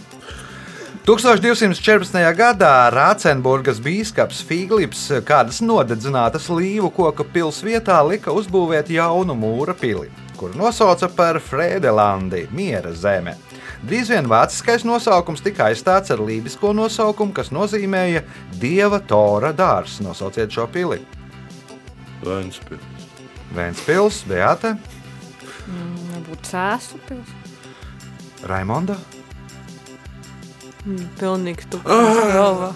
[1.09, 2.19] 1214.
[2.37, 10.11] gadā Rācenburgas bīskaps Filips kādas nodedzinātas līvu koka pils vietā lika uzbūvēt jaunu mūra pili.
[10.39, 13.35] kuru nosauca par Frēdelandi, miera zeme.
[13.83, 18.23] Drīz vien vāciskais nosaukums tika aizstāts ar lībisko nosaukumu, kas nozīmēja
[18.61, 19.99] Dieva Tora dārs.
[20.05, 21.01] Nosauciet šo pili.
[22.25, 22.87] Vēnspils.
[23.57, 24.75] Vēnspils, Beata,
[25.69, 27.31] Varbūt sēsu pils.
[28.49, 28.97] Raimonda.
[30.87, 32.71] Mm, Pilnīgi tukšs galvā.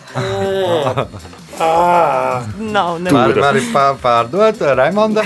[2.58, 3.38] Nav, Var, nevar.
[3.40, 5.24] var pār, pārdot, Raimonda.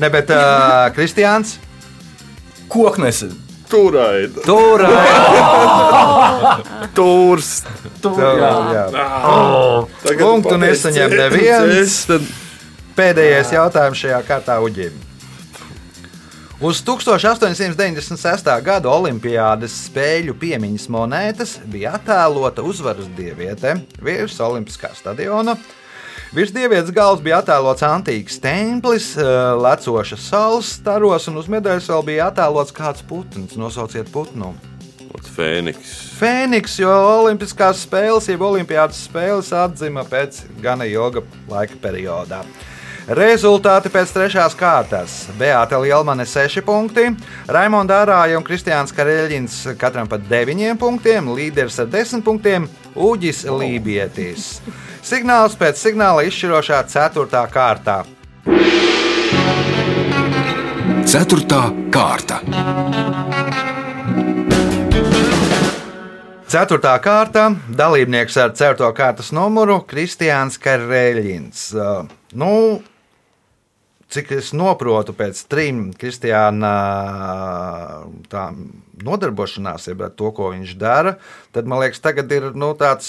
[0.00, 1.56] Ne, bet uh, Kristiāns.
[2.68, 3.30] Koknesi.
[3.70, 4.42] Turaida.
[4.48, 4.82] Tur
[6.94, 7.50] Turs.
[8.04, 8.84] jā.
[10.04, 11.94] Tagad Punktu pateic nesaņem neviens.
[12.04, 12.22] C, tad
[12.94, 14.94] Pēdējais jautājums šajā kārtā Uģim.
[16.62, 18.50] Uz 1896.
[18.62, 25.56] gada Olimpijas spēļu piemiņas monētas bija attēlota uzvaras dieviete virs Olimpiskā stadiona.
[26.34, 29.26] Virs dievietes galvas bija attēlots antīks templis, eh,
[29.58, 33.56] lecošas saules staros, un uz medaļas vēl bija attēlots kāds putns.
[33.58, 34.52] Nosauciet putnu.
[35.34, 35.94] Fēniks.
[36.20, 42.44] Fēniks, jo Olimpiskās spēles, jeb Olimpijas spēles atzima pēc gana ilga laika periodā.
[43.04, 45.14] Rezultāti pēc trešās kārtas.
[45.36, 47.10] Beata Lielmane 6 punkti,
[47.52, 52.68] Raimonda Arāja un Kristiāns Kareļins katram pa 9 punktiem, līderis ar 10 punktiem-
[53.08, 54.62] Uģis Lībietis.
[55.04, 57.46] Signāls pēc signāla izšķirošā 4.
[57.52, 58.04] kārtā.
[61.04, 61.62] Ceturtā
[61.92, 62.40] kārta.
[66.48, 68.92] Ceturtā kārta- dalībnieks ar 4.
[68.92, 71.74] kārtas numuru Kristiāns Kareļins.
[71.74, 72.82] Uh, Nu,
[74.14, 76.74] cik es saprotu, pēc trim Kristiāna
[79.04, 81.16] nodarbošanās jeb to, ko viņš dara,
[81.54, 83.08] tad man liekas, tagad ir nu, tāds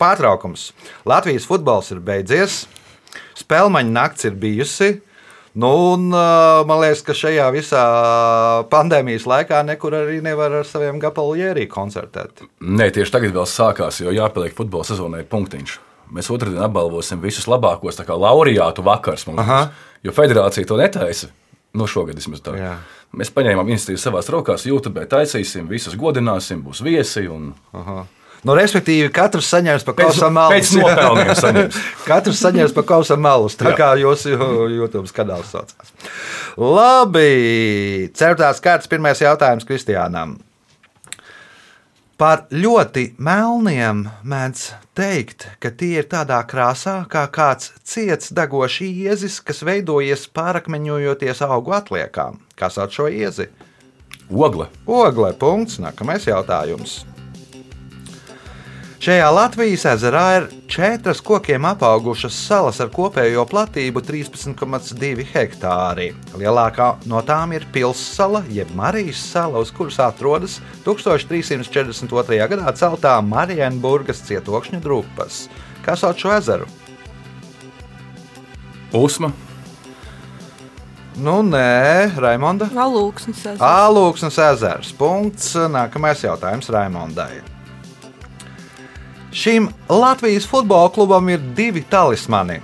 [0.00, 0.70] pārtraukums.
[1.08, 2.64] Latvijas futbols ir beidzies,
[3.40, 4.98] spēļmaņa nakts ir bijusi.
[5.60, 7.82] Nu, un, man liekas, ka šajā visā
[8.70, 12.44] pandēmijas laikā nekur arī nevar ar saviem gapaljērī koncertēt.
[12.62, 15.89] Nē, tieši tagad vēl sākās, jo jāpieliek futbola sezonai punktiņš.
[16.14, 19.26] Mēs otrdien apbalvosim visus labākos laureātu vakars.
[19.36, 19.60] Aha.
[20.04, 21.30] Jo federācija to netaisa.
[21.76, 22.56] Nu, šogad vismaz tā.
[22.58, 22.72] Jā.
[23.14, 27.26] Mēs paņēmām iniciatīvu savās rokās, YouTube taisīsim, visus godināsim, būs viesi.
[27.30, 27.52] Un...
[28.46, 30.70] Nu, respektīvi, katrs saņems pa kausam malus.
[31.38, 31.80] saņems.
[32.08, 33.76] Katrs saņems pa kausam malus, tā Jā.
[33.76, 34.32] kā jūsu
[34.72, 35.92] YouTube kanāls saucās.
[36.56, 40.38] Labi, ceturtās kārtas pirmais jautājums Kristiānam.
[42.20, 49.38] Par ļoti melniem mēdz teikt, ka tie ir tādā krāsā kā kāds ciets degošs iezis,
[49.40, 52.36] kas veidojies pārakmeņojoties augu atliekām.
[52.60, 53.48] Kā sauc šo iezi?
[54.28, 54.68] Ogle.
[54.84, 55.32] Ogle.
[55.40, 55.80] Punkts.
[55.80, 57.06] Nākamais jautājums.
[59.00, 66.10] Šajā Latvijas ezerā ir četras kokiem apaugušas salas ar kopējo platību 13,2 hektāri.
[66.36, 72.36] Lielākā no tām ir Pilssala, jeb Marijas sala, uz kuras atrodas 1342.
[72.52, 75.46] gadā celtā Marienburgas cietokšņa drupas.
[75.86, 76.68] Kā sauc šo ezeru?
[78.92, 79.30] Usma.
[81.16, 82.68] Nu, nē, Raimonda.
[82.68, 83.46] Alūksnis.
[83.64, 84.92] Alūksnes ezers.
[85.00, 85.54] Punkts.
[85.72, 87.59] Nākamais jautājums Raimondai.
[89.32, 92.58] Šim Latvijas futbola klubam ir divi talismani.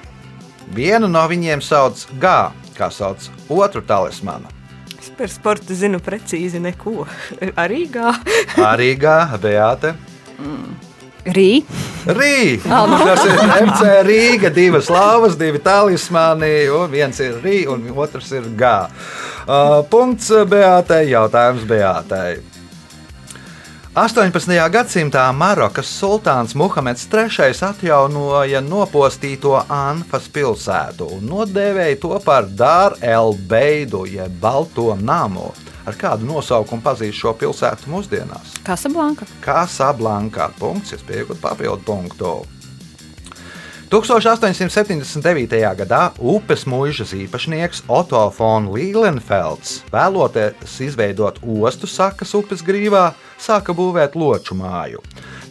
[0.75, 2.33] Vienu no viņiem sauc G,
[2.75, 4.51] kā sauc otru talismanu.
[4.99, 7.07] Es par sportu zinu precīzi neko.
[7.63, 8.17] Arī gā.
[8.73, 9.95] Arī G, Beate.
[11.27, 11.63] Rī.
[12.07, 12.59] Rī.
[12.63, 18.51] Tas ir FC Rīga, divas lāvas, divi talismani, un viens ir Rī, un otrs ir
[18.59, 18.75] G.
[19.47, 22.56] Uh, punkts Beatei, jautājums Beatei.
[23.97, 24.53] 18.
[24.69, 34.03] gadsimtā Marokas sultāns Muhameds III atjaunoja nopostīto Anfas pilsētu un nodēvēja to par Dār el-Beidu,
[34.05, 35.47] jeb Balto namu.
[35.89, 38.59] Ar kādu nosaukumu pazīst šo pilsētu mūsdienās?
[38.69, 39.25] Kasablanka.
[39.41, 40.51] Casablanca.
[40.61, 42.35] Punkts, es pieaugu papildu punktu.
[43.87, 45.61] 1879.
[45.79, 54.19] gadā upes mūžas īpašnieks Otto von Līlenfelds, vēloties izveidot ostu sakas upes grīvā, sāka būvēt
[54.19, 55.05] loču māju.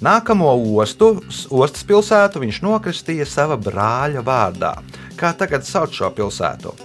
[0.04, 1.14] Nākamo ostu,
[1.48, 4.76] ostas pilsētu viņš nokristīja sava brāļa vārdā.
[5.16, 6.76] Kā tagad sauc šo pilsētu?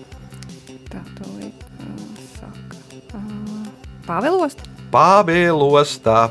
[0.87, 1.67] Tā tūlīt
[2.39, 3.25] saka.
[4.07, 4.70] Pāvilost.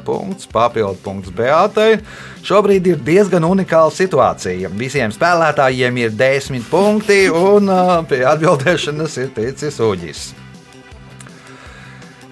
[0.06, 2.00] Punkts, papildu punkts Beatai.
[2.43, 4.72] Šobrīd ir diezgan unikāla situācija.
[4.80, 7.72] Visiem spēlētājiem ir 10 punkti, un
[8.10, 10.28] pie atbildēšanas ir ticis uģis.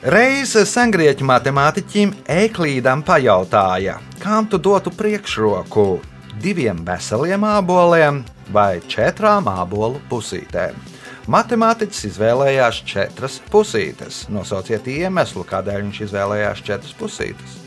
[0.07, 5.99] Reiz sengrieķu matemātiķim Eiklīdam pajautāja, kam tu dotu priekšroku-
[6.43, 10.96] diviem veseliem āboliem vai četrām ābolu pusītēm.
[11.27, 14.21] Matemātiķis izvēlējās četras pusītes.
[14.31, 17.57] Nosauciet iemeslu, kādēļ viņš izvēlējās četras pusītes.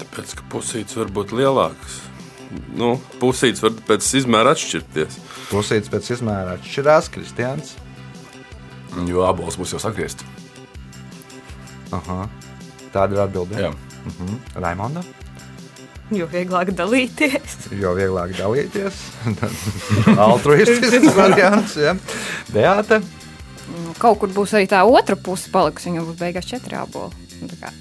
[0.00, 1.98] Tāpēc, ka pusītis var būt lielāks.
[2.78, 5.18] Nu, pusītis var pēc izmēra atšķirties.
[5.50, 7.74] Pusītes pēc izmēra atšķirās, Kristians.
[9.10, 10.24] Jo abols būs jau sagriezts.
[11.92, 12.24] Aha.
[12.94, 13.60] Tāda ir atbilde.
[13.66, 13.74] Jā.
[14.56, 15.04] Raimonda.
[16.12, 17.54] Jo vieglāk dalīties.
[17.80, 18.98] Jo vieglāk dalīties.
[20.28, 21.76] Altruistisks variants.
[21.80, 21.94] Ja.
[22.52, 23.00] Beata.
[23.72, 25.88] Nu, Kaut kur būs arī tā otra puse palikusi.
[25.88, 27.16] Viņam būs beigās četri aboli.
[27.40, 27.72] Nu, tā kā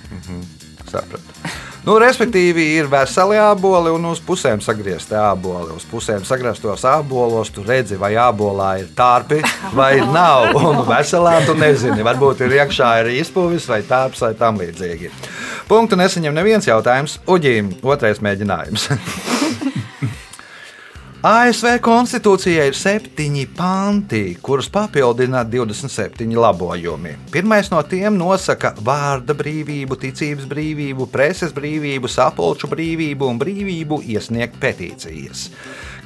[0.87, 1.53] Sapratu.
[1.83, 5.73] Nu, respektīvi, ir veseli aboli un uz pusēm sagriezti aboli.
[5.75, 9.41] Uz pusēm sagrieztos abolos tu redzi, vai abolā ir tārpi
[9.75, 10.55] vai nav.
[10.55, 15.11] Un veselā tu nezini, varbūt ir iekšā ir izpūvis vai tārps vai tam līdzīgi.
[15.67, 17.19] Punktu nesaņem neviens jautājums.
[17.27, 18.89] Uģīm, otrais mēģinājums.
[21.23, 27.13] ASV konstitūcijai ir septiņi panti, kurus papildina 27 labojumi.
[27.31, 34.59] Pirmais no tiem nosaka vārda brīvību, ticības brīvību, preses brīvību, sapulču brīvību un brīvību iesniegt
[34.59, 35.45] petīcijas.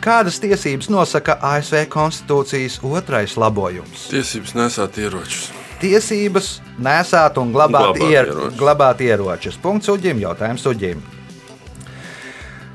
[0.06, 4.12] Kādas tiesības nosaka ASV konstitūcijas otrais labojums?
[4.14, 5.48] Tiesības nesāt ieročus.
[5.82, 8.60] Tiesības nesāt un glabāt, Glabāt ier, ieročus.
[8.62, 9.58] glabāt ieročus.
[9.66, 11.02] Punkts uģim, jautājums uģim.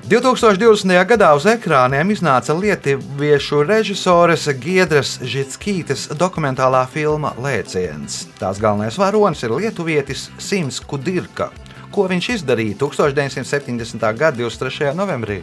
[0.03, 0.91] 2020.
[1.07, 8.25] gadā uz ekrāniem iznāca lietuviešu režisores Giedras Žitskītes dokumentālā filma Lēciens.
[8.41, 11.53] Tās galvenais varonis ir lietuvietis Sims Kudirka.
[11.95, 14.03] Ko viņš izdarīja 1970.
[14.19, 14.91] gada 23.
[14.99, 15.43] novembrī?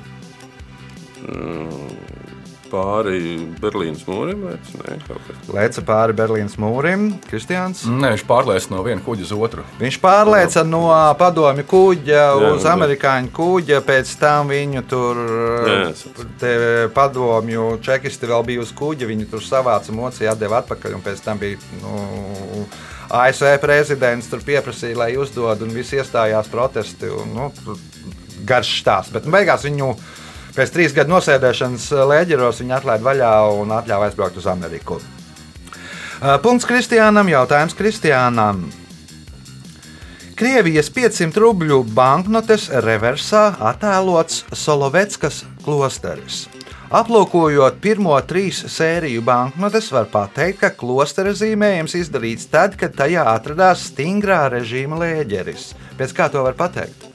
[2.69, 3.19] Pāri
[3.62, 4.43] Berlīnas mūrim.
[5.49, 7.82] Lēca pāri Berlīnas mūrim, Kristians.
[7.89, 9.65] Nē, viņš pārlēca no viena kuģa uz otru.
[9.79, 10.84] Viņš pārlēca no
[11.19, 12.75] padomju kuģa Jā, uz jā.
[12.75, 15.23] amerikāņu kuģa, pēc tam viņu tur
[15.69, 15.82] Jā,
[16.41, 16.53] te
[16.95, 19.10] padomju čekisti vēl bija uz kuģa.
[19.10, 22.65] Viņi tur savāca mociju, atdeva atpakaļ, un pēc tam bija nu,
[23.10, 27.10] ASV prezidents tur pieprasīja, lai uzdod, un visi iestājās protesti.
[27.10, 27.79] Un, nu, tur
[28.49, 29.93] garš stāsts, bet nu, beigās viņu.
[30.60, 34.98] Pēc trīs gadu nosēdēšanas lēģeros viņa atlaida vaļā un atļāva aizbraukt uz Ameriku.
[35.00, 38.65] Uh, Punkts Kristiānam, jautājums Kristiānam.
[40.36, 46.41] Krievijas 500 rubļu banknotes reversā attēlots Solovetskas klosteris.
[46.91, 53.88] Aplūkojot pirmo trīs sēriju banknotes, var pateikt, ka klostera zīmējums izdarīts tad, kad tajā atradās
[53.93, 55.69] stingrā režīma lēģeris.
[55.95, 57.09] Pēc kā to var pateikt?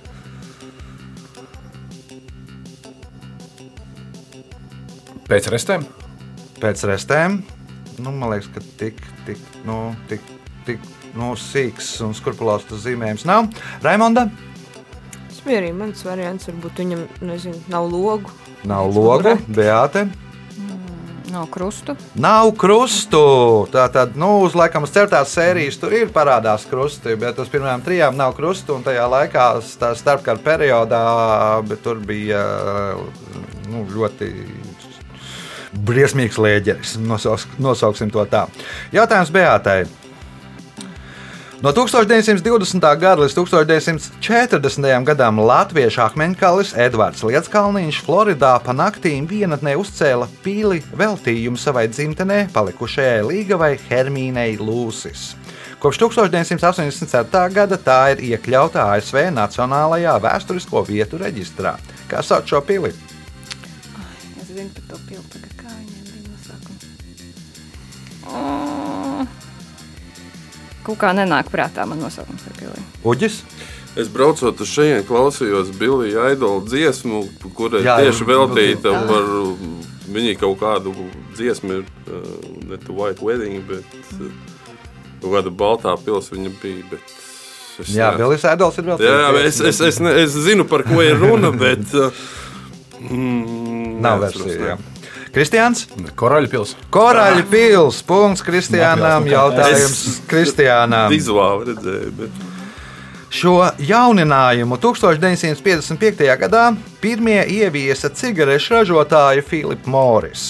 [5.25, 5.87] Pēc restēm
[6.61, 7.39] Pēc restēm,
[7.99, 10.23] nu, man liekas, ka tik, tik, nu, tik,
[10.65, 10.83] tik
[11.19, 13.49] nu, sīks un skrupulāts tas zīmējums nav.
[13.85, 14.29] Raimonda?
[15.29, 16.49] Tas bija arī mans variants.
[16.49, 18.33] Varbūt viņam nezinu, nav logu.
[18.65, 20.07] Nav logu, Beāte.
[21.35, 21.97] nav krustu.
[22.15, 23.25] Nav krustu.
[23.75, 27.83] Tā tad, nu, uz laikam, uz certās sērijas tur ir parādās krusti, bet uz pirmajām
[27.85, 28.79] trijām nav krustu.
[28.79, 29.49] Un tajā laikā,
[29.81, 31.05] tā starpkara periodā,
[31.69, 32.47] bet tur bija
[33.69, 34.31] nu, ļoti
[35.87, 36.97] briesmīgs lēģeris.
[37.03, 38.47] Nosauks, nosauksim to tā.
[38.95, 39.85] Jautājums Beātai.
[41.65, 42.83] No 1920.
[43.01, 45.05] gada līdz 1940.
[45.07, 53.23] gadam latviešu akmeņkalis Edvards Lietskalniņš Floridā pa naktīm vienatnē uzcēla pīli veltījumu savai dzimtenē palikušajai
[53.31, 55.31] līgavai Hermīnei Lūsis.
[55.81, 57.41] Kopš 1987.
[57.55, 61.75] gada tā ir iekļauta ASV Nacionālajā vēsturisko vietu reģistrā.
[62.09, 62.89] Kā sauc šo pili?
[64.41, 65.13] Es zinu par to pilnu,
[70.85, 72.83] Kaut kā nenāk prātā man nosaukums par pilī.
[73.09, 73.40] Uģis?
[73.97, 77.20] Es braucot uz šejienes, klausījos Billija Aidola dziesmu,
[77.55, 79.03] kurai Jā, tieši veltīta Jā.
[79.07, 79.29] par
[80.14, 80.92] viņa kaut kādu
[81.37, 82.25] dziesmu, ir, uh,
[82.68, 83.87] ne tu White Wedding, bet
[84.18, 84.33] uh,
[85.23, 86.83] kaut kāda baltā pils viņa bija.
[86.90, 87.14] Bet
[87.85, 90.66] es Jā, neesmu- Bilis Ēdols ir vēl Jā, jā, es, es, es, ne, es zinu,
[90.68, 91.87] par ko ir runa, bet.
[91.94, 92.11] Uh,
[92.99, 94.59] mm, Nav versija.
[94.59, 94.69] ne.
[94.75, 94.77] jā.
[95.35, 95.85] Kristians?
[96.15, 96.89] Koraļa pilsēta.
[96.95, 98.01] Koraļa pils.
[98.07, 99.27] Punkts Kristiānam.
[99.27, 101.09] Jautājums Kristiānam.
[101.11, 102.43] Vizuāli redzēju, bet
[103.35, 106.29] Šo jauninājumu 1955.
[106.39, 106.69] gadā
[107.03, 110.45] pirmie ieviesa cigarešu ražotāja Filips Moris.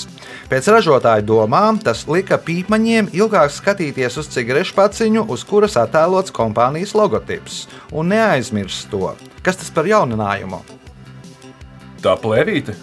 [0.52, 6.92] Pēc ražotāja domām tas lika pīpaņiem ilgāk skatīties uz cigarešu paciņu, uz kuras attēlots kompānijas
[6.92, 9.14] logotips, un neaizmirst to.
[9.40, 10.60] Kas tas par jauninājumu?
[12.04, 12.76] Tā plēvīte.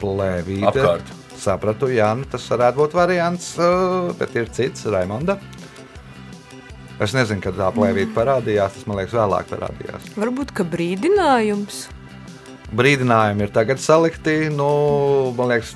[0.00, 0.68] Plēvīte.
[0.70, 1.10] Apkārt.
[1.40, 3.54] Sapratu, Jā, nu tas varētu būt variants,
[4.20, 5.38] bet ir cits, Raimonda.
[7.00, 8.74] Es nezinu, kad tā plēvīte parādījās.
[8.76, 10.10] Tas man liekas, vēlāk parādījās.
[10.20, 11.86] Varbūt ka brīdinājums.
[12.76, 14.34] brīdinājumi ir tagad salikti.
[14.52, 15.72] Nu, man liekas,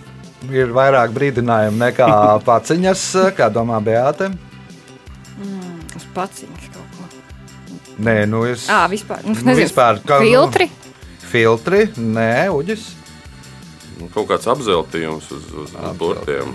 [0.53, 2.11] ir vairāk brīdinājumu nekā
[2.49, 3.07] paciņas,
[3.39, 4.29] kā domā Beāte.
[5.97, 7.09] Uz paciņas kaut ko.
[8.05, 8.69] Nē, nu es.
[8.69, 9.25] Ā, vispār.
[9.25, 10.69] Nu, Nu, nezinu, vispār, kā, nu- Filtri.
[11.33, 12.85] Filtri, nē, uģis.
[14.05, 16.55] Nu, Kaut kāds apzeltījums uz, uz, uz burtiem.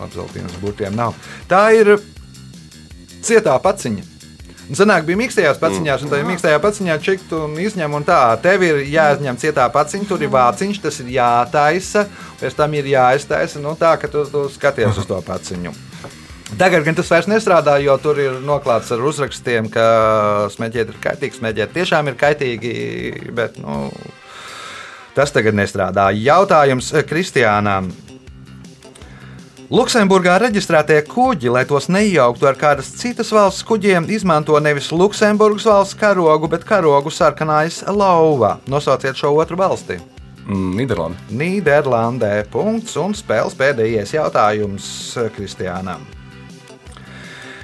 [0.00, 1.16] Apzeltījums burtiem nav.
[1.48, 1.96] Tā ir
[3.24, 4.06] cietā paciņa.
[4.70, 8.62] Un Senāk bija mīkstajās paciņās, un tajā mīkstajā paciņā čiktu un izņem, un tā, tev
[8.62, 12.04] ir jāizņem cietā paciņa, tur ir vāciņš, tas ir jātaisa,
[12.38, 15.74] pēc tam ir jāiztaisa, nu tā, ka tu, tu skaties uz to paciņu.
[16.60, 19.84] Tagad gan tas vairs nestrādā, jo tur ir noklāts ar uzrakstiem, ka
[20.54, 22.72] smēķēt ir kaitīgi, smēķēt tiešām ir kaitīgi,
[23.34, 23.88] bet nu,
[25.16, 26.10] tas tagad nestrādā.
[26.16, 27.90] Jautājums eh, Kristiānām.
[29.70, 35.98] Luksemburgā reģistrētie kuģi, lai tos neiejauktu ar kādas citas valsts kuģiem, izmanto nevis Luksemburgas valsts
[35.98, 38.56] karogu, bet karogu sarkanais lauva.
[38.66, 40.00] Nosauciet šo otru valsti.
[40.48, 41.26] Mm, Nīderlanda.
[41.30, 42.32] Nīderlandē.
[42.50, 44.88] Punkts un spēles pēdējais jautājums
[45.36, 46.02] Kristiānam.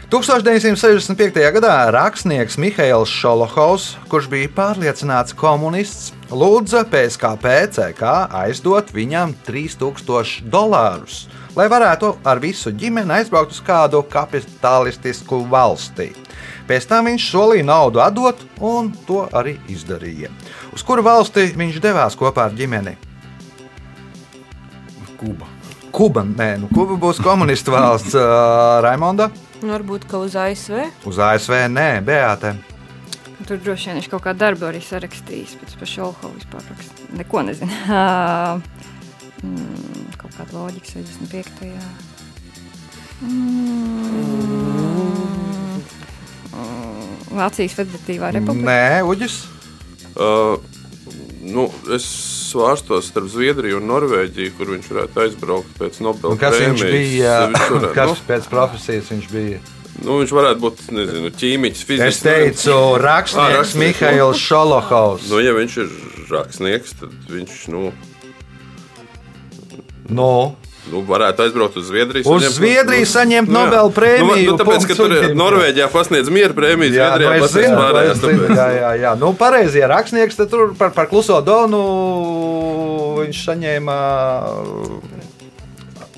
[0.07, 1.35] 1965.
[1.51, 11.25] gadā rakstnieks Mihails Šolohovs, kurš bija pārliecināts komunists, lūdza PSKP CK aizdot viņam 3000 dolārus,
[11.59, 16.13] lai varētu ar visu ģimeni aizbraukt uz kādu kapitalistisku valsti.
[16.71, 20.31] Pēc tam viņš solīja naudu atdot, un to arī izdarīja.
[20.71, 22.95] Uz kuru valsti viņš devās kopā ar ģimeni?
[25.19, 25.51] Kuba.
[25.91, 29.33] Kuba, nē, nu, Kuba būs komunistu valsts, uh, Raimonda.
[29.67, 30.77] Nu, varbūt ka uz ASV.
[31.11, 32.53] Uz ASV nē, Beāte.
[33.49, 35.57] Tur droši vien viņš kaut kādu darbu arī sarakstījis.
[35.59, 37.03] Pēc tam Šolhovu vispār rakst.
[37.19, 37.75] Neko nezinu.
[39.45, 41.67] Mm, kaut kāda loģika 65.
[43.21, 44.07] Mm,
[46.57, 48.65] mm, Vācijas Federatīvā republika.
[48.71, 49.37] Nē, Uģis.
[50.17, 50.57] Uh,
[51.47, 52.05] nu, es
[52.51, 56.93] svārstos starp Zviedriju un Norvēģiju, kur viņš varētu aizbraukt pēc Nobela Un kas viņš prēmijas.
[56.97, 57.35] bija?
[57.53, 59.61] Viņš varētu, Kas pēc profesijas viņš bija?
[59.97, 62.21] nu, nu, viņš varētu būt nezinu, ķīmiķis, Es fizikas.
[62.27, 64.01] teicu, Ā, rakstnieks rakstnieks.
[64.03, 65.31] Mihails Šolohovs.
[65.31, 65.95] Nu, ja viņš ir
[66.35, 67.87] rakstnieks, tad viņš nu,
[70.09, 70.55] Nu,
[70.93, 72.23] nu, varētu aizbraukt uz Zviedriju.
[72.27, 73.59] Uz saņemt- Zviedriju saņemt Nu.
[73.61, 75.15] Nobela prēmiju, Nu, nu, tāpēc, ka tur.
[75.35, 78.21] Norvēģijā pasniedz miera prēmiju, jā, nu, Zviedrijā es pasniedz zinu, pārējās.
[78.23, 79.15] zinu, jā, jā, jā.
[79.19, 81.83] Nu, pareizi, ja rakstnieks tur par, par kluso donu
[83.19, 83.97] viņš saņēma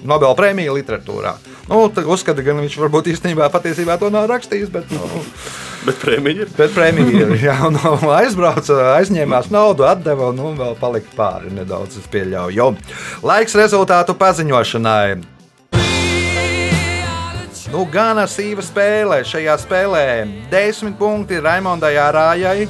[0.06, 1.34] Nobela prēmiju literatūrā.
[1.68, 5.22] Nu, uzskata, ka viņš varbūt īstenībā patiesībā to nav rakstījis, bet, nu,
[5.86, 6.52] Bet prēmija ir.
[6.58, 7.34] bet prēmija ir.
[7.48, 7.78] Jā, un
[8.14, 12.70] aizbrauca, aizņēmās naudu, atdeva un nu, vēl palika pāri nedaudz, es pieļauju.
[13.26, 15.18] Laiks rezultātu paziņošanai.
[17.68, 20.04] Nu, gana sīva spēle šajā spēlē.
[20.48, 22.68] 10 punkti Raimondai Arājai,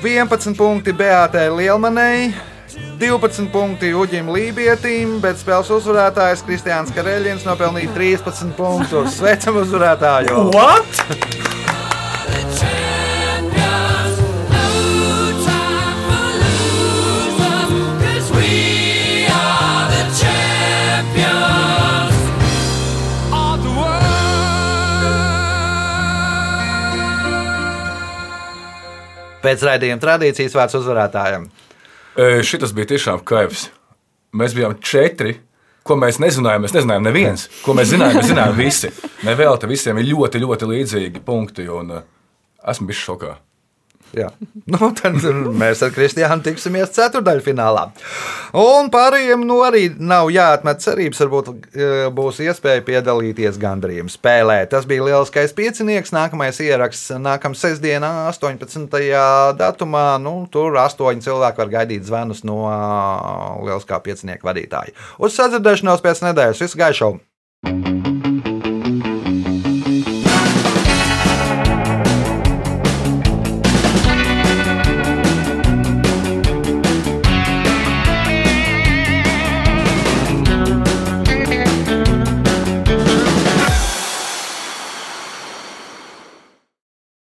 [0.00, 2.30] 11 punkti Beatai Lielmanai,
[3.00, 9.14] 12 punkti Uģim Lībietim, bet spēles uzvarētājs Kristiāns Kareļins nopelnīja 13 punktus.
[9.16, 10.50] Sveicam uzvarētāju!
[10.52, 11.00] What?
[29.40, 31.48] Pēc raidījuma tradīcijas vārds uzvarētājiem.
[32.44, 33.68] Šis bija tiešām kaivs.
[34.36, 35.38] Mēs bijām četri.
[35.86, 37.46] Ko mēs nezinājām, mēs nezinājām, neviens.
[37.64, 38.90] Ko mēs zinājām, mēs zinājām visi.
[39.26, 41.64] Ne vēl te visiem ir ļoti, ļoti līdzīgi punkti.
[41.72, 42.04] Un, uh,
[42.68, 43.32] esmu bijis šokā.
[44.16, 44.30] Jā.
[44.70, 45.16] Nu, tad
[45.58, 47.84] mēs ar Kristiānu tiksimies ceturdaļfinālā.
[48.58, 51.22] Un pārējiem nu, arī nav jāatmet cerības.
[51.22, 54.58] Varbūt e, būs iespēja piedalīties gandrījuma spēlē.
[54.70, 56.14] Tas bija lieliskais piecinieks.
[56.16, 58.98] Nākamais ieraksts nākamā sestdienā, 18.
[59.60, 60.06] datumā.
[60.22, 62.62] Nu, tur astoņi cilvēki var gaidīt zvanus no
[63.66, 64.96] lieliskā piecinieka vadītāja.
[65.22, 66.64] Uz sadzirdēšanos pēc nedēļas.
[66.66, 67.14] Visu gaišu!